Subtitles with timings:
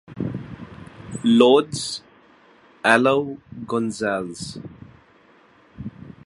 [1.23, 2.01] Lourdes
[2.83, 4.57] "Alou" Gonzales.